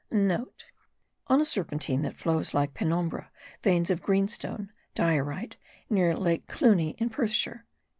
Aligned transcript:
(* 0.11 0.11
On 1.27 1.39
a 1.39 1.45
serpentine 1.45 2.01
that 2.01 2.15
flows 2.17 2.55
like 2.55 2.71
a 2.71 2.73
penombre, 2.73 3.27
veins 3.61 3.91
of 3.91 4.01
greenstone 4.01 4.71
(diorite) 4.95 5.57
near 5.91 6.17
Lake 6.17 6.47
Clunie 6.47 6.95
in 6.97 7.11
Perthshire. 7.11 7.67